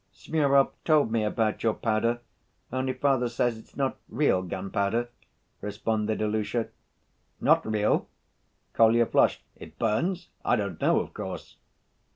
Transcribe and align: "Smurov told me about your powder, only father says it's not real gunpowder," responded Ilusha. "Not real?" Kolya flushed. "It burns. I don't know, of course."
"Smurov 0.11 0.73
told 0.83 1.11
me 1.11 1.23
about 1.23 1.61
your 1.61 1.75
powder, 1.75 2.21
only 2.73 2.91
father 2.91 3.29
says 3.29 3.55
it's 3.59 3.77
not 3.77 3.99
real 4.09 4.41
gunpowder," 4.41 5.09
responded 5.61 6.23
Ilusha. 6.23 6.69
"Not 7.39 7.63
real?" 7.71 8.07
Kolya 8.73 9.05
flushed. 9.05 9.43
"It 9.57 9.77
burns. 9.77 10.29
I 10.43 10.55
don't 10.55 10.81
know, 10.81 11.01
of 11.01 11.13
course." 11.13 11.57